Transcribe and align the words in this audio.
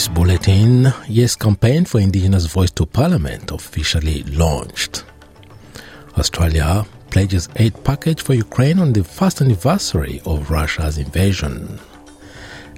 This 0.00 0.08
bulletin, 0.08 0.94
Yes 1.08 1.36
campaign 1.36 1.84
for 1.84 2.00
Indigenous 2.00 2.46
Voice 2.46 2.70
to 2.70 2.86
Parliament 2.86 3.50
officially 3.50 4.22
launched. 4.22 5.04
Australia 6.16 6.86
pledges 7.10 7.50
aid 7.56 7.74
package 7.84 8.22
for 8.22 8.32
Ukraine 8.32 8.78
on 8.78 8.94
the 8.94 9.04
first 9.04 9.42
anniversary 9.42 10.22
of 10.24 10.50
Russia's 10.50 10.96
invasion. 10.96 11.78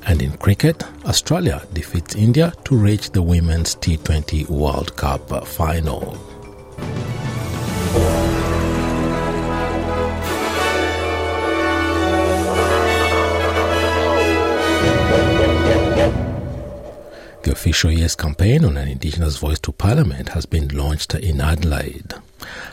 And 0.04 0.20
in 0.20 0.36
cricket, 0.36 0.82
Australia 1.04 1.62
defeats 1.72 2.16
India 2.16 2.52
to 2.64 2.74
reach 2.74 3.12
the 3.12 3.22
Women's 3.22 3.76
T20 3.76 4.48
World 4.48 4.96
Cup 4.96 5.46
final. 5.46 6.31
The 17.52 17.58
official 17.58 17.90
Yes 17.90 18.16
campaign 18.16 18.64
on 18.64 18.78
an 18.78 18.88
Indigenous 18.88 19.36
voice 19.36 19.60
to 19.60 19.72
Parliament 19.72 20.30
has 20.30 20.46
been 20.46 20.68
launched 20.68 21.14
in 21.14 21.38
Adelaide. 21.42 22.14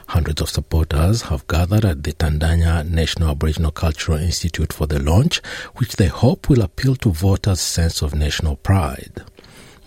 Hundreds 0.08 0.42
of 0.42 0.50
supporters 0.50 1.24
have 1.24 1.46
gathered 1.48 1.84
at 1.84 2.04
the 2.04 2.14
Tandanya 2.14 2.90
National 2.90 3.32
Aboriginal 3.32 3.72
Cultural 3.72 4.20
Institute 4.20 4.72
for 4.72 4.88
the 4.88 5.00
launch, 5.00 5.42
which 5.76 5.98
they 5.98 6.08
hope 6.08 6.48
will 6.48 6.62
appeal 6.62 6.96
to 6.96 7.12
voters' 7.12 7.60
sense 7.60 8.02
of 8.02 8.16
national 8.16 8.56
pride. 8.56 9.22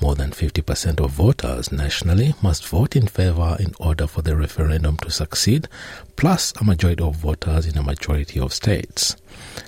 More 0.03 0.15
than 0.15 0.31
50% 0.31 1.03
of 1.03 1.11
voters 1.13 1.73
nationally 1.73 2.35
must 2.43 2.69
vote 2.69 2.95
in 2.95 3.07
favour 3.07 3.57
in 3.59 3.73
order 3.81 4.07
for 4.07 4.21
the 4.21 4.37
referendum 4.37 4.99
to 4.99 5.11
succeed, 5.11 5.69
plus 6.17 6.53
a 6.61 6.65
majority 6.65 7.03
of 7.03 7.17
voters 7.17 7.65
in 7.65 7.79
a 7.79 7.83
majority 7.83 8.39
of 8.39 8.53
states. 8.53 9.17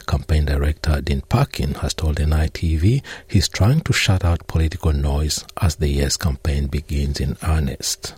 Campaign 0.07 0.45
director 0.45 1.01
Dean 1.01 1.23
Parkin 1.23 1.75
has 1.75 1.95
told 1.95 2.17
NITV 2.17 3.03
he's 3.27 3.49
trying 3.49 3.81
to 3.81 3.93
shut 3.93 4.25
out 4.25 4.47
political 4.47 4.93
noise 4.93 5.45
as 5.61 5.77
the 5.77 5.89
Yes 5.89 6.17
campaign 6.17 6.67
begins 6.67 7.21
in 7.21 7.37
earnest. 7.43 8.15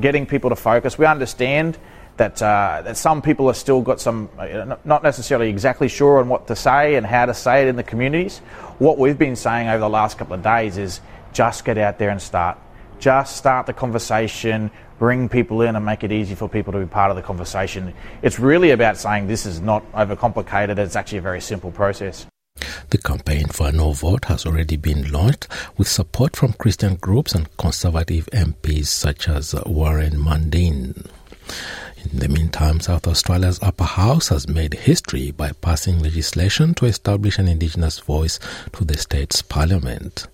Getting 0.00 0.26
people 0.26 0.50
to 0.50 0.56
focus. 0.56 0.98
We 0.98 1.06
understand 1.06 1.78
that, 2.16 2.40
uh, 2.40 2.82
that 2.84 2.96
some 2.96 3.22
people 3.22 3.46
have 3.48 3.56
still 3.56 3.80
got 3.80 4.00
some, 4.00 4.28
uh, 4.38 4.76
not 4.84 5.02
necessarily 5.02 5.48
exactly 5.50 5.88
sure 5.88 6.18
on 6.18 6.28
what 6.28 6.46
to 6.46 6.56
say 6.56 6.94
and 6.94 7.04
how 7.06 7.26
to 7.26 7.34
say 7.34 7.62
it 7.62 7.68
in 7.68 7.76
the 7.76 7.82
communities. 7.82 8.38
What 8.78 8.98
we've 8.98 9.18
been 9.18 9.36
saying 9.36 9.68
over 9.68 9.78
the 9.78 9.88
last 9.88 10.18
couple 10.18 10.34
of 10.34 10.42
days 10.42 10.78
is 10.78 11.00
just 11.32 11.64
get 11.64 11.78
out 11.78 11.98
there 11.98 12.10
and 12.10 12.22
start. 12.22 12.58
Just 12.98 13.36
start 13.36 13.66
the 13.66 13.72
conversation, 13.72 14.70
bring 14.98 15.28
people 15.28 15.62
in 15.62 15.76
and 15.76 15.84
make 15.84 16.04
it 16.04 16.12
easy 16.12 16.34
for 16.34 16.48
people 16.48 16.72
to 16.72 16.78
be 16.78 16.86
part 16.86 17.10
of 17.10 17.16
the 17.16 17.22
conversation. 17.22 17.92
It's 18.22 18.38
really 18.38 18.70
about 18.70 18.96
saying 18.96 19.26
this 19.26 19.46
is 19.46 19.60
not 19.60 19.90
overcomplicated, 19.92 20.78
it's 20.78 20.96
actually 20.96 21.18
a 21.18 21.22
very 21.22 21.40
simple 21.40 21.70
process. 21.70 22.26
The 22.90 22.98
campaign 22.98 23.48
for 23.48 23.68
a 23.68 23.72
no 23.72 23.92
vote 23.92 24.26
has 24.26 24.46
already 24.46 24.76
been 24.76 25.10
launched 25.10 25.48
with 25.76 25.88
support 25.88 26.36
from 26.36 26.52
Christian 26.52 26.94
groups 26.94 27.34
and 27.34 27.54
conservative 27.56 28.28
MPs 28.32 28.86
such 28.86 29.28
as 29.28 29.54
Warren 29.66 30.12
Mundine. 30.12 31.10
In 32.12 32.18
the 32.18 32.28
meantime, 32.28 32.80
South 32.80 33.06
Australia's 33.06 33.58
upper 33.62 33.84
house 33.84 34.28
has 34.28 34.46
made 34.46 34.74
history 34.74 35.30
by 35.30 35.52
passing 35.52 36.00
legislation 36.00 36.74
to 36.74 36.86
establish 36.86 37.38
an 37.38 37.48
Indigenous 37.48 37.98
voice 37.98 38.38
to 38.74 38.84
the 38.84 38.96
state's 38.96 39.42
parliament. 39.42 40.26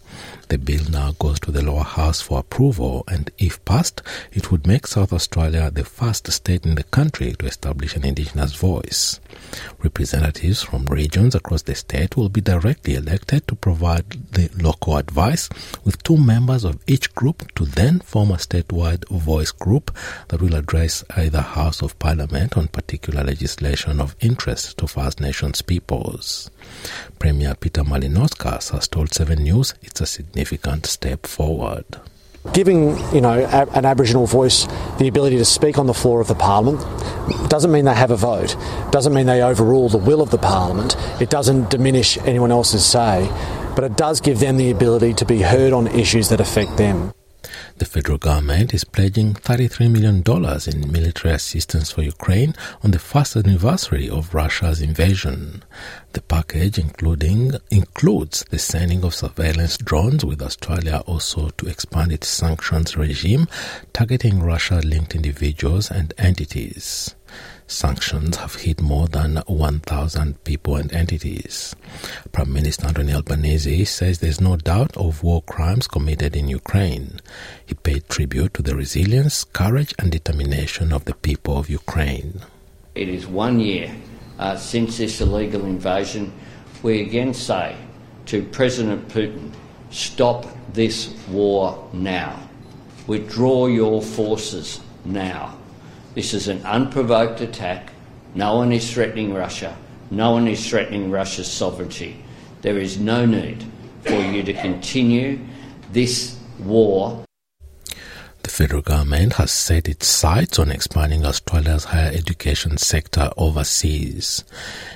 The 0.48 0.58
bill 0.58 0.82
now 0.90 1.12
goes 1.12 1.38
to 1.40 1.52
the 1.52 1.62
lower 1.62 1.84
house 1.84 2.20
for 2.20 2.40
approval, 2.40 3.04
and 3.06 3.30
if 3.38 3.64
passed, 3.64 4.02
it 4.32 4.50
would 4.50 4.66
make 4.66 4.86
South 4.86 5.12
Australia 5.12 5.70
the 5.70 5.84
first 5.84 6.30
state 6.32 6.66
in 6.66 6.74
the 6.74 6.82
country 6.82 7.34
to 7.38 7.46
establish 7.46 7.94
an 7.94 8.04
Indigenous 8.04 8.56
voice. 8.56 9.20
Representatives 9.78 10.62
from 10.62 10.86
regions 10.86 11.36
across 11.36 11.62
the 11.62 11.74
state 11.74 12.16
will 12.16 12.28
be 12.28 12.40
directly 12.40 12.94
elected 12.94 13.46
to 13.46 13.54
provide 13.54 14.10
the 14.32 14.50
local 14.60 14.96
advice, 14.96 15.48
with 15.84 16.02
two 16.02 16.16
members 16.16 16.64
of 16.64 16.82
each 16.86 17.14
group 17.14 17.54
to 17.54 17.64
then 17.64 18.00
form 18.00 18.32
a 18.32 18.34
statewide 18.34 19.08
voice 19.08 19.52
group 19.52 19.96
that 20.28 20.42
will 20.42 20.56
address 20.56 21.04
either 21.16 21.40
House 21.40 21.80
of 21.80 21.98
Parliament 22.00 22.56
on 22.56 22.66
particular 22.68 23.22
legislation 23.22 24.00
of 24.00 24.16
interest 24.20 24.78
to 24.78 24.86
First 24.86 25.20
Nations 25.20 25.62
peoples. 25.62 26.50
Premier 27.18 27.54
Peter 27.54 27.82
Malinauskas 27.82 28.70
has 28.70 28.88
told 28.88 29.12
7 29.12 29.42
News 29.42 29.74
it's 29.82 29.99
a 30.00 30.06
significant 30.06 30.86
step 30.86 31.26
forward. 31.26 31.84
Giving 32.54 32.96
you 33.14 33.20
know 33.20 33.44
an 33.74 33.84
Aboriginal 33.84 34.26
voice 34.26 34.66
the 34.98 35.08
ability 35.08 35.36
to 35.36 35.44
speak 35.44 35.76
on 35.76 35.86
the 35.86 35.94
floor 35.94 36.22
of 36.22 36.28
the 36.28 36.34
Parliament 36.34 36.80
doesn't 37.50 37.70
mean 37.70 37.84
they 37.84 37.94
have 37.94 38.10
a 38.10 38.16
vote. 38.16 38.56
Doesn't 38.90 39.12
mean 39.12 39.26
they 39.26 39.42
overrule 39.42 39.90
the 39.90 39.98
will 39.98 40.22
of 40.22 40.30
the 40.30 40.38
Parliament. 40.38 40.96
It 41.20 41.28
doesn't 41.28 41.68
diminish 41.68 42.16
anyone 42.18 42.50
else's 42.50 42.84
say, 42.84 43.28
but 43.76 43.84
it 43.84 43.96
does 43.96 44.22
give 44.22 44.40
them 44.40 44.56
the 44.56 44.70
ability 44.70 45.14
to 45.14 45.26
be 45.26 45.42
heard 45.42 45.74
on 45.74 45.86
issues 45.88 46.30
that 46.30 46.40
affect 46.40 46.78
them. 46.78 47.12
The 47.80 47.86
federal 47.86 48.18
government 48.18 48.74
is 48.74 48.84
pledging 48.84 49.32
$33 49.32 49.90
million 49.90 50.16
in 50.66 50.92
military 50.92 51.32
assistance 51.32 51.90
for 51.90 52.02
Ukraine 52.02 52.54
on 52.82 52.90
the 52.90 52.98
first 52.98 53.34
anniversary 53.36 54.06
of 54.06 54.34
Russia's 54.34 54.82
invasion. 54.82 55.64
The 56.12 56.20
package 56.20 56.78
including 56.78 57.52
includes 57.70 58.44
the 58.50 58.58
sending 58.58 59.02
of 59.02 59.14
surveillance 59.14 59.78
drones 59.78 60.26
with 60.26 60.42
Australia 60.42 61.02
also 61.06 61.48
to 61.56 61.68
expand 61.68 62.12
its 62.12 62.28
sanctions 62.28 62.98
regime 62.98 63.48
targeting 63.94 64.42
Russia-linked 64.42 65.14
individuals 65.14 65.90
and 65.90 66.12
entities. 66.18 67.14
Sanctions 67.70 68.36
have 68.38 68.56
hit 68.56 68.80
more 68.82 69.06
than 69.06 69.36
1,000 69.46 70.42
people 70.42 70.74
and 70.74 70.92
entities. 70.92 71.76
Prime 72.32 72.52
Minister 72.52 72.88
Anthony 72.88 73.14
Albanese 73.14 73.84
says 73.84 74.18
there's 74.18 74.40
no 74.40 74.56
doubt 74.56 74.96
of 74.96 75.22
war 75.22 75.40
crimes 75.42 75.86
committed 75.86 76.34
in 76.34 76.48
Ukraine. 76.48 77.20
He 77.64 77.74
paid 77.74 78.08
tribute 78.08 78.54
to 78.54 78.62
the 78.62 78.74
resilience, 78.74 79.44
courage, 79.44 79.94
and 80.00 80.10
determination 80.10 80.92
of 80.92 81.04
the 81.04 81.14
people 81.14 81.56
of 81.56 81.70
Ukraine. 81.70 82.40
It 82.96 83.08
is 83.08 83.28
one 83.28 83.60
year 83.60 83.94
uh, 84.40 84.56
since 84.56 84.98
this 84.98 85.20
illegal 85.20 85.64
invasion. 85.64 86.32
We 86.82 87.02
again 87.02 87.32
say 87.32 87.76
to 88.26 88.42
President 88.46 89.06
Putin, 89.08 89.52
stop 89.92 90.44
this 90.72 91.14
war 91.28 91.88
now. 91.92 92.36
Withdraw 93.06 93.68
your 93.68 94.02
forces 94.02 94.80
now. 95.04 95.56
This 96.14 96.34
is 96.34 96.48
an 96.48 96.64
unprovoked 96.64 97.40
attack. 97.40 97.92
No 98.34 98.56
one 98.56 98.72
is 98.72 98.92
threatening 98.92 99.32
Russia. 99.32 99.76
No 100.10 100.32
one 100.32 100.48
is 100.48 100.68
threatening 100.68 101.10
Russia's 101.10 101.50
sovereignty. 101.50 102.22
There 102.62 102.78
is 102.78 102.98
no 102.98 103.24
need 103.24 103.64
for 104.02 104.20
you 104.20 104.42
to 104.42 104.52
continue 104.52 105.38
this 105.92 106.36
war 106.58 107.24
the 108.50 108.56
federal 108.56 108.82
government 108.82 109.34
has 109.34 109.52
set 109.52 109.88
its 109.88 110.08
sights 110.08 110.58
on 110.58 110.72
expanding 110.72 111.24
Australia's 111.24 111.84
higher 111.84 112.10
education 112.12 112.76
sector 112.76 113.30
overseas. 113.36 114.44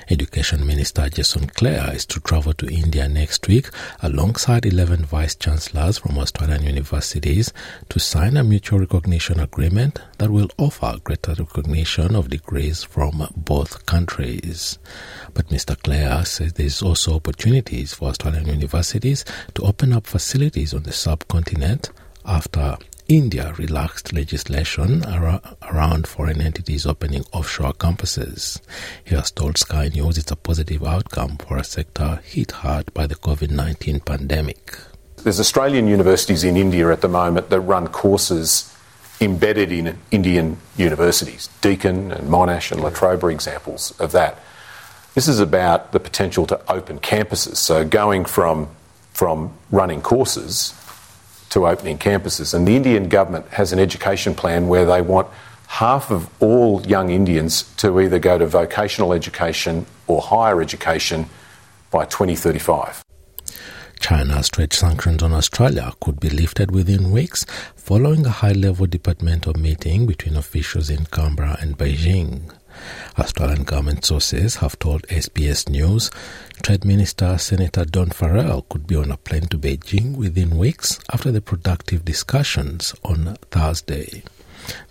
Education 0.09 0.67
Minister 0.67 1.07
Jason 1.09 1.47
Clare 1.47 1.95
is 1.95 2.05
to 2.07 2.19
travel 2.19 2.53
to 2.55 2.67
India 2.67 3.07
next 3.07 3.47
week 3.47 3.69
alongside 4.01 4.65
11 4.65 5.05
vice 5.05 5.35
chancellors 5.35 5.97
from 5.97 6.17
Australian 6.17 6.63
universities 6.63 7.53
to 7.87 7.97
sign 7.97 8.35
a 8.35 8.43
mutual 8.43 8.79
recognition 8.79 9.39
agreement 9.39 10.01
that 10.17 10.31
will 10.31 10.49
offer 10.57 10.97
greater 11.03 11.33
recognition 11.33 12.13
of 12.13 12.29
degrees 12.29 12.83
from 12.83 13.25
both 13.37 13.85
countries. 13.85 14.79
But 15.33 15.47
Mr. 15.47 15.81
Clare 15.81 16.25
says 16.25 16.53
there 16.53 16.65
is 16.65 16.81
also 16.81 17.15
opportunities 17.15 17.93
for 17.93 18.09
Australian 18.09 18.47
universities 18.47 19.23
to 19.53 19.63
open 19.63 19.93
up 19.93 20.07
facilities 20.07 20.73
on 20.73 20.83
the 20.83 20.93
subcontinent 20.93 21.91
after 22.25 22.77
India 23.07 23.53
relaxed 23.59 24.13
legislation 24.13 25.03
around 25.05 26.07
foreign 26.07 26.41
entities 26.41 26.87
opening 26.87 27.23
offshore 27.31 27.73
campuses. 27.73 28.59
He 29.03 29.13
has 29.13 29.29
told 29.29 29.59
Sky 29.59 29.89
News 29.89 30.17
it's 30.17 30.31
a 30.31 30.35
positive 30.35 30.83
outcome 30.83 31.37
for 31.37 31.57
a 31.57 31.63
sector 31.63 32.19
hit 32.23 32.51
hard 32.51 32.91
by 32.95 33.05
the 33.05 33.13
COVID 33.13 33.51
19 33.51 33.99
pandemic. 33.99 34.79
There's 35.17 35.39
Australian 35.39 35.87
universities 35.87 36.43
in 36.43 36.57
India 36.57 36.91
at 36.91 37.01
the 37.01 37.07
moment 37.07 37.51
that 37.51 37.59
run 37.59 37.89
courses 37.89 38.75
embedded 39.21 39.71
in 39.71 39.99
Indian 40.09 40.57
universities. 40.75 41.47
Deakin 41.61 42.11
and 42.11 42.27
Monash 42.27 42.71
and 42.71 42.81
La 42.81 42.89
Trobe 42.89 43.23
are 43.23 43.29
examples 43.31 43.93
of 43.99 44.13
that. 44.13 44.39
This 45.13 45.27
is 45.27 45.39
about 45.39 45.91
the 45.91 45.99
potential 45.99 46.47
to 46.47 46.59
open 46.71 46.97
campuses. 46.97 47.57
So 47.57 47.85
going 47.85 48.25
from 48.25 48.69
from 49.13 49.53
running 49.71 50.01
courses 50.01 50.73
to 51.55 51.65
opening 51.65 51.97
campuses. 51.97 52.53
And 52.53 52.67
the 52.67 52.75
Indian 52.75 53.07
government 53.07 53.47
has 53.47 53.71
an 53.71 53.79
education 53.79 54.35
plan 54.35 54.67
where 54.67 54.85
they 54.85 55.01
want 55.01 55.27
half 55.67 56.11
of 56.11 56.29
all 56.41 56.85
young 56.85 57.09
Indians 57.09 57.63
to 57.77 58.01
either 58.01 58.19
go 58.19 58.37
to 58.37 58.45
vocational 58.45 59.13
education 59.13 59.85
or 60.05 60.21
higher 60.21 60.61
education 60.61 61.25
by 61.91 62.03
2035. 62.05 63.01
China's 64.01 64.49
trade 64.49 64.73
sanctions 64.73 65.23
on 65.23 65.31
Australia 65.31 65.93
could 66.01 66.19
be 66.19 66.29
lifted 66.29 66.71
within 66.71 67.09
weeks 67.09 67.45
following 67.77 68.25
a 68.25 68.29
high 68.29 68.51
level 68.51 68.85
departmental 68.85 69.53
meeting 69.53 70.05
between 70.05 70.35
officials 70.35 70.89
in 70.89 71.05
Canberra 71.05 71.57
and 71.61 71.77
Beijing. 71.77 72.53
Australian 73.17 73.63
government 73.63 74.05
sources 74.05 74.57
have 74.57 74.77
told 74.79 75.03
SBS 75.07 75.69
News 75.69 76.11
Trade 76.61 76.85
Minister 76.85 77.37
Senator 77.37 77.85
Don 77.85 78.09
Farrell 78.09 78.63
could 78.69 78.87
be 78.87 78.95
on 78.95 79.11
a 79.11 79.17
plane 79.17 79.47
to 79.47 79.57
Beijing 79.57 80.15
within 80.15 80.57
weeks 80.57 80.99
after 81.11 81.31
the 81.31 81.41
productive 81.41 82.03
discussions 82.03 82.95
on 83.03 83.35
Thursday. 83.51 84.23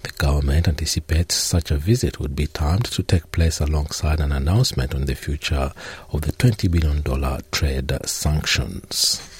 The 0.02 0.10
government 0.18 0.68
anticipates 0.68 1.34
such 1.34 1.70
a 1.70 1.76
visit 1.76 2.20
would 2.20 2.36
be 2.36 2.46
timed 2.46 2.84
to 2.86 3.02
take 3.02 3.32
place 3.32 3.60
alongside 3.60 4.20
an 4.20 4.30
announcement 4.30 4.94
on 4.94 5.06
the 5.06 5.16
future 5.16 5.72
of 6.12 6.20
the 6.20 6.32
$20 6.32 6.70
billion 6.70 7.42
trade 7.50 7.92
sanctions. 8.06 9.33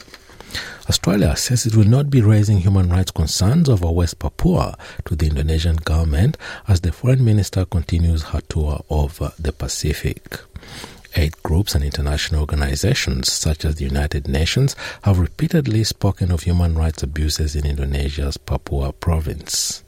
Australia 0.88 1.36
says 1.36 1.66
it 1.66 1.76
will 1.76 1.84
not 1.84 2.10
be 2.10 2.20
raising 2.20 2.58
human 2.58 2.88
rights 2.88 3.10
concerns 3.10 3.68
over 3.68 3.90
West 3.90 4.18
Papua 4.18 4.76
to 5.04 5.16
the 5.16 5.26
Indonesian 5.26 5.76
government 5.76 6.36
as 6.68 6.80
the 6.80 6.92
foreign 6.92 7.24
minister 7.24 7.64
continues 7.64 8.24
her 8.24 8.40
tour 8.42 8.84
of 8.90 9.18
the 9.38 9.52
Pacific. 9.52 10.38
Aid 11.16 11.40
groups 11.44 11.76
and 11.76 11.84
international 11.84 12.40
organizations, 12.40 13.32
such 13.32 13.64
as 13.64 13.76
the 13.76 13.84
United 13.84 14.26
Nations, 14.26 14.74
have 15.02 15.20
repeatedly 15.20 15.84
spoken 15.84 16.32
of 16.32 16.42
human 16.42 16.74
rights 16.74 17.04
abuses 17.04 17.54
in 17.54 17.64
Indonesia's 17.64 18.36
Papua 18.36 18.92
province. 18.92 19.83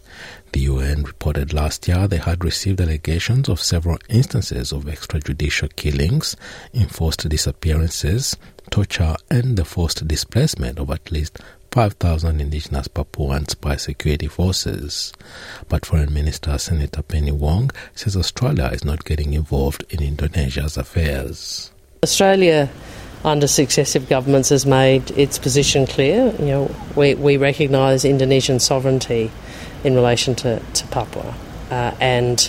The 0.56 0.62
UN 0.62 1.02
reported 1.02 1.52
last 1.52 1.86
year 1.86 2.08
they 2.08 2.16
had 2.16 2.42
received 2.42 2.80
allegations 2.80 3.50
of 3.50 3.60
several 3.60 3.98
instances 4.08 4.72
of 4.72 4.84
extrajudicial 4.84 5.76
killings, 5.76 6.34
enforced 6.72 7.28
disappearances, 7.28 8.38
torture, 8.70 9.16
and 9.30 9.58
the 9.58 9.66
forced 9.66 10.08
displacement 10.08 10.78
of 10.78 10.88
at 10.88 11.12
least 11.12 11.40
5,000 11.72 12.40
indigenous 12.40 12.88
Papuans 12.88 13.54
by 13.54 13.76
security 13.76 14.28
forces. 14.28 15.12
But 15.68 15.84
Foreign 15.84 16.14
Minister 16.14 16.56
Senator 16.56 17.02
Penny 17.02 17.32
Wong 17.32 17.70
says 17.94 18.16
Australia 18.16 18.70
is 18.72 18.82
not 18.82 19.04
getting 19.04 19.34
involved 19.34 19.84
in 19.90 20.02
Indonesia's 20.02 20.78
affairs. 20.78 21.70
Australia 22.02 22.70
under 23.26 23.49
successive 23.49 24.08
governments 24.08 24.49
has 24.50 24.64
made 24.64 25.11
its 25.19 25.38
position 25.38 25.87
clear. 25.87 26.32
You 26.38 26.46
know, 26.46 26.75
we, 26.94 27.14
we 27.14 27.37
recognise 27.37 28.05
Indonesian 28.05 28.61
sovereignty 28.61 29.31
in 29.82 29.94
relation 29.94 30.34
to, 30.37 30.61
to 30.61 30.87
Papua. 30.87 31.34
Uh, 31.70 31.93
and 32.00 32.49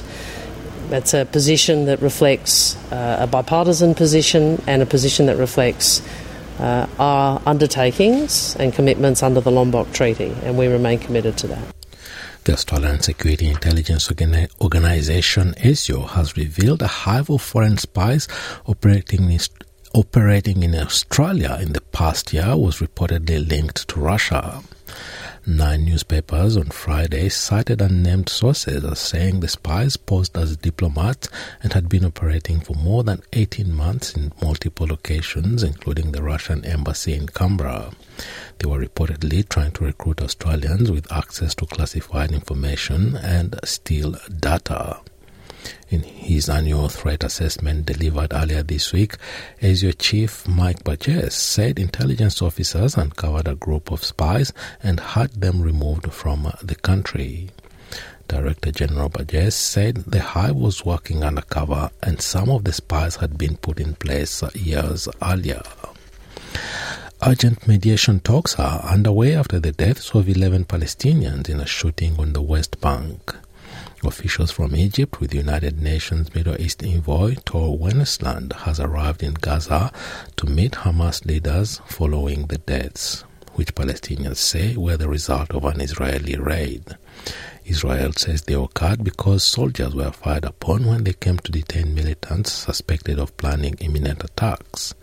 that's 0.89 1.15
a 1.15 1.25
position 1.25 1.85
that 1.85 1.99
reflects 2.01 2.75
uh, 2.91 3.17
a 3.19 3.27
bipartisan 3.27 3.95
position 3.95 4.61
and 4.67 4.81
a 4.83 4.85
position 4.85 5.25
that 5.25 5.37
reflects 5.37 6.01
uh, 6.59 6.87
our 6.99 7.41
undertakings 7.45 8.55
and 8.57 8.71
commitments 8.71 9.23
under 9.23 9.41
the 9.41 9.51
Lombok 9.51 9.91
Treaty, 9.93 10.35
and 10.43 10.57
we 10.57 10.67
remain 10.67 10.99
committed 10.99 11.37
to 11.37 11.47
that. 11.47 11.73
The 12.45 12.53
Australian 12.53 13.01
Security 13.01 13.49
Intelligence 13.49 14.09
Organization 14.61 15.53
ASIO 15.57 16.07
has 16.11 16.37
revealed 16.37 16.81
a 16.81 16.87
hive 16.87 17.29
of 17.29 17.41
foreign 17.41 17.77
spies 17.77 18.29
operating 18.65 19.29
in, 19.29 19.39
operating 19.97 20.61
in 20.61 20.75
Australia 20.75 21.57
in 21.59 21.73
the 21.73 21.81
past 21.81 22.31
year 22.31 22.55
was 22.55 22.77
reportedly 22.77 23.39
linked 23.49 23.87
to 23.87 23.99
Russia. 23.99 24.61
Nine 25.43 25.85
newspapers 25.85 26.55
on 26.55 26.65
Friday 26.65 27.29
cited 27.29 27.81
unnamed 27.81 28.29
sources 28.29 28.83
as 28.83 28.99
saying 28.99 29.39
the 29.39 29.47
spies 29.47 29.97
posed 29.97 30.37
as 30.37 30.55
diplomats 30.57 31.29
and 31.63 31.73
had 31.73 31.89
been 31.89 32.05
operating 32.05 32.59
for 32.59 32.75
more 32.75 33.03
than 33.03 33.23
18 33.33 33.73
months 33.73 34.13
in 34.13 34.33
multiple 34.39 34.85
locations, 34.85 35.63
including 35.63 36.11
the 36.11 36.21
Russian 36.21 36.63
embassy 36.63 37.15
in 37.15 37.25
Canberra. 37.25 37.89
They 38.59 38.69
were 38.69 38.85
reportedly 38.85 39.49
trying 39.49 39.71
to 39.71 39.85
recruit 39.85 40.21
Australians 40.21 40.91
with 40.91 41.11
access 41.11 41.55
to 41.55 41.65
classified 41.65 42.31
information 42.31 43.17
and 43.17 43.59
steal 43.63 44.15
data. 44.39 44.99
In 45.89 46.03
his 46.03 46.49
annual 46.49 46.89
threat 46.89 47.23
assessment 47.23 47.85
delivered 47.85 48.33
earlier 48.33 48.63
this 48.63 48.91
week, 48.93 49.15
ASIO 49.61 49.93
chief 49.97 50.47
Mike 50.47 50.83
Burgess 50.83 51.35
said 51.35 51.79
intelligence 51.79 52.41
officers 52.41 52.97
uncovered 52.97 53.47
a 53.47 53.55
group 53.55 53.91
of 53.91 54.03
spies 54.03 54.53
and 54.83 54.99
had 54.99 55.31
them 55.31 55.61
removed 55.61 56.11
from 56.11 56.51
the 56.61 56.75
country. 56.75 57.49
Director 58.27 58.71
General 58.71 59.09
Burgess 59.09 59.55
said 59.55 59.95
the 60.05 60.19
hive 60.19 60.55
was 60.55 60.85
working 60.85 61.23
undercover 61.23 61.89
and 62.03 62.21
some 62.21 62.49
of 62.49 62.65
the 62.65 62.73
spies 62.73 63.15
had 63.15 63.37
been 63.37 63.55
put 63.55 63.79
in 63.79 63.95
place 63.95 64.43
years 64.53 65.07
earlier. 65.21 65.61
Urgent 67.25 67.67
mediation 67.67 68.19
talks 68.19 68.59
are 68.59 68.81
underway 68.81 69.33
after 69.33 69.59
the 69.59 69.71
deaths 69.71 70.13
of 70.13 70.29
11 70.29 70.65
Palestinians 70.65 71.49
in 71.49 71.59
a 71.59 71.65
shooting 71.65 72.15
on 72.19 72.33
the 72.33 72.41
West 72.41 72.79
Bank. 72.79 73.33
Officials 74.07 74.51
from 74.51 74.73
Egypt 74.73 75.19
with 75.19 75.33
United 75.33 75.81
Nations 75.81 76.33
Middle 76.33 76.59
East 76.61 76.81
envoy 76.81 77.35
Tor 77.43 77.77
Wennesland 77.77 78.53
has 78.53 78.79
arrived 78.79 79.21
in 79.21 79.33
Gaza 79.33 79.91
to 80.37 80.45
meet 80.45 80.71
Hamas 80.71 81.25
leaders 81.25 81.81
following 81.87 82.47
the 82.47 82.57
deaths, 82.57 83.25
which 83.55 83.75
Palestinians 83.75 84.37
say 84.37 84.77
were 84.77 84.95
the 84.95 85.09
result 85.09 85.51
of 85.51 85.65
an 85.65 85.81
Israeli 85.81 86.37
raid. 86.37 86.95
Israel 87.65 88.13
says 88.13 88.43
they 88.43 88.53
occurred 88.53 89.03
because 89.03 89.43
soldiers 89.43 89.93
were 89.93 90.11
fired 90.11 90.45
upon 90.45 90.85
when 90.85 91.03
they 91.03 91.13
came 91.13 91.37
to 91.39 91.51
detain 91.51 91.93
militants 91.93 92.53
suspected 92.53 93.19
of 93.19 93.35
planning 93.35 93.75
imminent 93.81 94.23
attacks. 94.23 94.93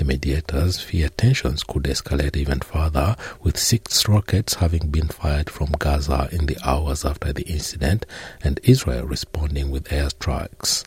The 0.00 0.06
mediators 0.06 0.80
fear 0.80 1.10
tensions 1.10 1.62
could 1.62 1.82
escalate 1.82 2.34
even 2.34 2.60
further, 2.60 3.16
with 3.42 3.58
six 3.58 4.08
rockets 4.08 4.54
having 4.54 4.88
been 4.88 5.08
fired 5.08 5.50
from 5.50 5.72
Gaza 5.78 6.26
in 6.32 6.46
the 6.46 6.56
hours 6.64 7.04
after 7.04 7.34
the 7.34 7.42
incident, 7.42 8.06
and 8.42 8.58
Israel 8.62 9.04
responding 9.04 9.70
with 9.70 9.90
airstrikes. 9.90 10.86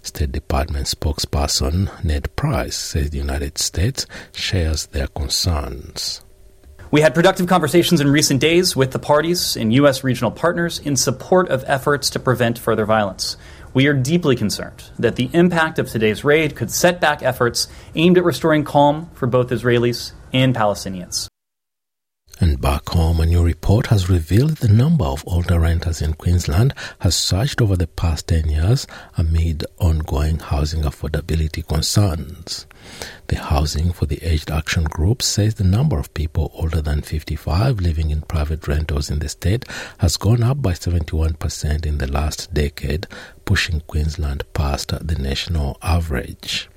State 0.00 0.32
Department 0.32 0.86
spokesperson 0.86 2.02
Ned 2.02 2.34
Price 2.34 2.76
says 2.76 3.10
the 3.10 3.18
United 3.18 3.58
States 3.58 4.06
shares 4.32 4.86
their 4.86 5.08
concerns. 5.08 6.24
We 6.90 7.02
had 7.02 7.12
productive 7.12 7.48
conversations 7.48 8.00
in 8.00 8.08
recent 8.08 8.40
days 8.40 8.74
with 8.74 8.92
the 8.92 8.98
parties 8.98 9.56
and 9.58 9.70
U.S. 9.74 10.02
regional 10.02 10.30
partners 10.30 10.78
in 10.78 10.96
support 10.96 11.50
of 11.50 11.62
efforts 11.66 12.08
to 12.10 12.18
prevent 12.18 12.58
further 12.58 12.86
violence. 12.86 13.36
We 13.76 13.88
are 13.88 13.92
deeply 13.92 14.36
concerned 14.36 14.84
that 14.98 15.16
the 15.16 15.28
impact 15.34 15.78
of 15.78 15.86
today's 15.86 16.24
raid 16.24 16.56
could 16.56 16.70
set 16.70 16.98
back 16.98 17.22
efforts 17.22 17.68
aimed 17.94 18.16
at 18.16 18.24
restoring 18.24 18.64
calm 18.64 19.10
for 19.12 19.26
both 19.26 19.50
Israelis 19.50 20.12
and 20.32 20.54
Palestinians. 20.54 21.28
And 22.38 22.60
back 22.60 22.90
home, 22.90 23.20
a 23.20 23.26
new 23.26 23.42
report 23.42 23.86
has 23.86 24.10
revealed 24.10 24.58
the 24.58 24.68
number 24.68 25.06
of 25.06 25.24
older 25.26 25.58
renters 25.58 26.02
in 26.02 26.12
Queensland 26.12 26.74
has 26.98 27.16
surged 27.16 27.62
over 27.62 27.76
the 27.76 27.86
past 27.86 28.28
10 28.28 28.50
years 28.50 28.86
amid 29.16 29.64
ongoing 29.78 30.38
housing 30.38 30.82
affordability 30.82 31.66
concerns. 31.66 32.66
The 33.28 33.36
Housing 33.36 33.90
for 33.92 34.04
the 34.04 34.22
Aged 34.22 34.50
Action 34.50 34.84
Group 34.84 35.22
says 35.22 35.54
the 35.54 35.64
number 35.64 35.98
of 35.98 36.12
people 36.12 36.52
older 36.54 36.82
than 36.82 37.00
55 37.00 37.80
living 37.80 38.10
in 38.10 38.20
private 38.20 38.68
rentals 38.68 39.10
in 39.10 39.20
the 39.20 39.30
state 39.30 39.64
has 39.98 40.18
gone 40.18 40.42
up 40.42 40.60
by 40.60 40.72
71% 40.72 41.86
in 41.86 41.98
the 41.98 42.12
last 42.12 42.52
decade, 42.52 43.06
pushing 43.46 43.80
Queensland 43.80 44.44
past 44.52 44.88
the 44.88 45.16
national 45.16 45.78
average. 45.80 46.68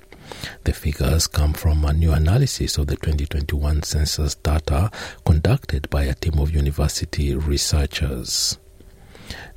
The 0.64 0.72
figures 0.72 1.26
come 1.26 1.52
from 1.52 1.84
a 1.84 1.92
new 1.92 2.12
analysis 2.12 2.78
of 2.78 2.86
the 2.86 2.96
2021 2.96 3.82
census 3.82 4.34
data 4.34 4.90
conducted 5.24 5.88
by 5.90 6.04
a 6.04 6.14
team 6.14 6.38
of 6.38 6.54
university 6.54 7.34
researchers. 7.34 8.58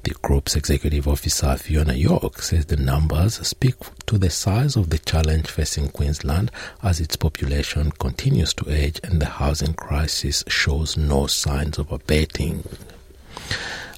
The 0.03 0.15
group's 0.21 0.55
executive 0.57 1.07
officer, 1.07 1.55
Fiona 1.55 1.93
York, 1.93 2.41
says 2.41 2.65
the 2.65 2.75
numbers 2.75 3.35
speak 3.47 3.75
to 4.07 4.17
the 4.17 4.29
size 4.29 4.75
of 4.75 4.89
the 4.89 4.97
challenge 4.97 5.47
facing 5.47 5.89
Queensland 5.89 6.51
as 6.81 6.99
its 6.99 7.15
population 7.15 7.91
continues 7.91 8.53
to 8.55 8.69
age 8.69 8.99
and 9.03 9.21
the 9.21 9.25
housing 9.27 9.73
crisis 9.73 10.43
shows 10.49 10.97
no 10.97 11.27
signs 11.27 11.77
of 11.79 11.91
abating. 11.91 12.63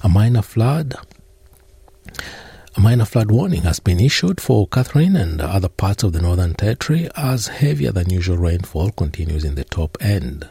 A 0.02 0.08
minor 0.08 0.42
flood 0.42 0.94
a 2.76 2.80
minor 2.80 3.06
flood 3.06 3.30
warning 3.30 3.62
has 3.62 3.80
been 3.80 3.98
issued 3.98 4.38
for 4.38 4.66
Katherine 4.68 5.16
and 5.16 5.40
other 5.40 5.68
parts 5.68 6.02
of 6.02 6.12
the 6.12 6.20
Northern 6.20 6.52
Territory 6.52 7.08
as 7.16 7.46
heavier 7.46 7.90
than 7.90 8.10
usual 8.10 8.36
rainfall 8.36 8.90
continues 8.90 9.44
in 9.44 9.54
the 9.54 9.64
top 9.64 9.96
end. 10.00 10.46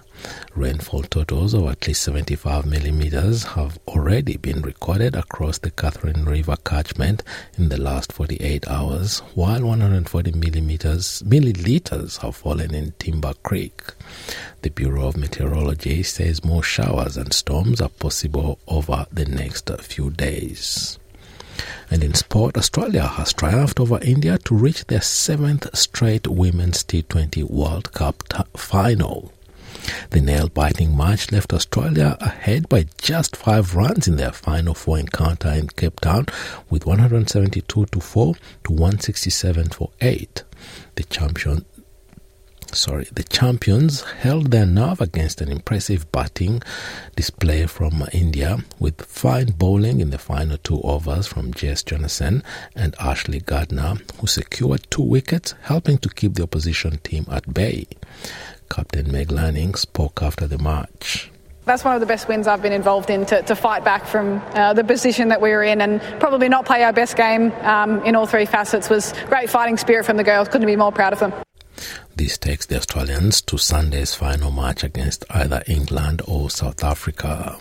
Rainfall 0.56 1.04
totals 1.04 1.54
of 1.54 1.68
at 1.68 1.86
least 1.86 2.02
75 2.02 2.66
millimeters 2.66 3.44
have 3.44 3.78
already 3.88 4.38
been 4.38 4.64
recorded 4.64 5.16
across 5.16 5.60
the 5.60 5.70
Katherine 5.70 6.26
River 6.26 6.56
catchment 6.66 7.22
in 7.60 7.70
the 7.70 7.80
last 7.80 8.12
48 8.12 8.68
hours, 8.68 9.20
while 9.36 9.64
140 9.64 10.32
millimeters 10.32 11.22
milliliters 11.28 12.18
have 12.22 12.36
fallen 12.36 12.74
in 12.74 12.94
Timber 12.98 13.34
Creek. 13.44 13.84
The 14.64 14.72
Bureau 14.72 15.08
of 15.10 15.18
Meteorology 15.18 16.02
says 16.02 16.44
more 16.44 16.64
showers 16.64 17.18
and 17.18 17.32
storms 17.32 17.82
are 17.82 17.90
possible 17.90 18.58
over 18.68 19.06
the 19.12 19.26
next 19.26 19.70
few 19.82 20.10
days. 20.10 20.98
And 21.92 22.04
in 22.04 22.14
sport, 22.14 22.58
Australia 22.58 23.08
has 23.08 23.34
triumphed 23.34 23.80
over 23.80 24.00
India 24.02 24.38
to 24.40 24.56
reach 24.56 24.86
their 24.86 25.02
seventh 25.02 25.76
straight 25.76 26.28
Women's 26.28 26.84
T20 26.84 27.50
World 27.50 27.92
Cup 27.94 28.28
t- 28.28 28.44
final. 28.58 29.32
The 30.10 30.22
nail 30.22 30.50
biting 30.50 30.98
match 30.98 31.32
left 31.32 31.54
Australia 31.54 32.18
ahead 32.20 32.68
by 32.70 32.88
just 32.98 33.36
five 33.36 33.76
runs 33.76 34.08
in 34.08 34.16
their 34.16 34.32
final 34.32 34.74
four 34.74 34.98
encounter 34.98 35.50
in 35.50 35.68
Cape 35.68 36.00
Town 36.00 36.26
with 36.70 36.86
172 36.86 37.86
to 37.86 38.00
4 38.00 38.36
to 38.64 38.72
167 38.72 39.70
for 39.70 39.92
8. 40.02 40.44
The 40.96 41.04
champion 41.04 41.66
sorry, 42.76 43.08
the 43.12 43.24
champions 43.24 44.02
held 44.04 44.52
their 44.52 44.66
nerve 44.66 45.02
against 45.02 45.42
an 45.42 45.52
impressive 45.52 46.12
batting 46.12 46.62
display 47.16 47.66
from 47.66 48.04
India 48.12 48.58
with 48.80 49.02
fine 49.02 49.52
bowling 49.52 50.00
in 50.00 50.10
the 50.10 50.18
final 50.18 50.58
two 50.58 50.82
overs 50.82 51.28
from 51.28 51.54
Jess 51.54 51.84
Jonassen 51.84 52.44
and 52.76 52.96
Ashley 53.00 53.40
Gardner, 53.40 53.96
who 54.20 54.28
secured 54.28 54.86
two 54.90 55.02
wickets, 55.02 55.56
helping 55.62 55.98
to 56.00 56.10
keep 56.10 56.36
the 56.36 56.44
opposition 56.44 56.98
team 57.00 57.26
at 57.32 57.54
bay. 57.54 57.88
Captain 58.70 59.12
Meg 59.12 59.32
Lanning 59.32 59.76
spoke 59.76 60.22
after 60.22 60.48
the 60.48 60.58
match. 60.58 61.32
That's 61.66 61.84
one 61.84 61.96
of 61.96 62.00
the 62.00 62.06
best 62.06 62.28
wins 62.28 62.48
I've 62.48 62.62
been 62.62 62.74
involved 62.74 63.10
in 63.10 63.26
to, 63.26 63.42
to 63.42 63.56
fight 63.56 63.84
back 63.84 64.06
from 64.06 64.40
uh, 64.54 64.74
the 64.74 64.84
position 64.84 65.30
that 65.30 65.42
we 65.42 65.50
were 65.50 65.64
in 65.64 65.82
and 65.82 66.00
probably 66.20 66.48
not 66.48 66.66
play 66.66 66.84
our 66.84 66.94
best 66.94 67.18
game 67.18 67.52
um, 67.62 68.04
in 68.04 68.16
all 68.16 68.28
three 68.28 68.46
facets 68.46 68.88
was 68.88 69.14
great 69.28 69.50
fighting 69.50 69.78
spirit 69.78 70.06
from 70.06 70.18
the 70.18 70.24
girls. 70.24 70.48
Couldn't 70.48 70.68
be 70.68 70.76
more 70.76 70.92
proud 70.92 71.12
of 71.12 71.20
them. 71.20 71.34
This 72.16 72.38
takes 72.38 72.66
the 72.66 72.78
Australians 72.78 73.42
to 73.44 73.58
Sunday's 73.58 74.16
final 74.16 74.52
match 74.52 74.84
against 74.84 75.26
either 75.30 75.64
England 75.68 76.22
or 76.28 76.50
South 76.50 76.84
Africa. 76.84 77.58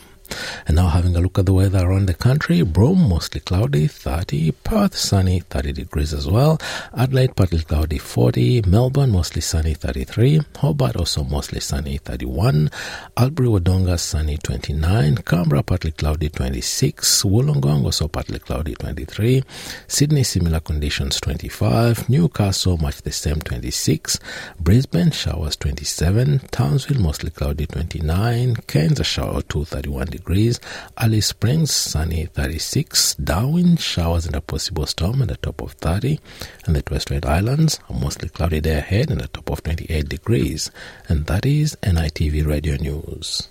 And 0.66 0.76
now 0.76 0.88
having 0.88 1.14
a 1.16 1.20
look 1.20 1.38
at 1.38 1.46
the 1.46 1.52
weather 1.52 1.86
around 1.86 2.06
the 2.06 2.14
country, 2.14 2.62
Broome 2.62 3.08
mostly 3.08 3.40
cloudy, 3.40 3.86
30, 3.86 4.52
Perth 4.64 4.96
sunny, 4.96 5.40
30 5.40 5.72
degrees 5.72 6.14
as 6.14 6.26
well, 6.26 6.58
Adelaide 6.96 7.36
partly 7.36 7.60
cloudy, 7.60 7.98
40, 7.98 8.62
Melbourne 8.62 9.10
mostly 9.10 9.42
sunny, 9.42 9.74
33, 9.74 10.40
Hobart 10.56 10.96
also 10.96 11.24
mostly 11.24 11.60
sunny, 11.60 11.98
31, 11.98 12.70
Albury 13.16 13.48
Wodonga 13.48 13.98
sunny, 13.98 14.38
29, 14.38 15.16
Canberra 15.18 15.62
partly 15.62 15.92
cloudy, 15.92 16.28
26, 16.28 17.22
Wollongong 17.24 17.84
also 17.84 18.08
partly 18.08 18.38
cloudy, 18.38 18.74
23, 18.74 19.42
Sydney 19.86 20.22
similar 20.22 20.60
conditions, 20.60 21.20
25, 21.20 22.08
Newcastle 22.08 22.78
much 22.78 23.02
the 23.02 23.12
same, 23.12 23.40
26, 23.40 24.18
Brisbane 24.60 25.10
showers, 25.10 25.56
27, 25.56 26.40
Townsville 26.50 27.00
mostly 27.00 27.30
cloudy, 27.30 27.66
29, 27.66 28.56
Cairns 28.66 29.00
a 29.00 29.04
shower, 29.04 29.42
2, 29.42 29.64
31 29.64 30.06
degrees. 30.16 30.60
Alice 30.96 31.26
Springs, 31.26 31.70
sunny 31.72 32.26
36. 32.26 33.14
Darwin, 33.16 33.76
showers 33.76 34.26
and 34.26 34.36
a 34.36 34.40
possible 34.40 34.86
storm 34.86 35.22
at 35.22 35.28
the 35.28 35.36
top 35.36 35.60
of 35.60 35.72
30. 35.72 36.20
And 36.66 36.76
the 36.76 37.00
Strait 37.00 37.26
Islands, 37.26 37.80
a 37.88 37.92
mostly 37.92 38.28
cloudy 38.28 38.60
day 38.60 38.78
ahead 38.78 39.10
and 39.10 39.20
a 39.20 39.28
top 39.28 39.50
of 39.50 39.62
28 39.62 40.08
degrees. 40.08 40.70
And 41.08 41.26
that 41.26 41.44
is 41.44 41.76
NITV 41.82 42.46
Radio 42.46 42.76
News. 42.76 43.48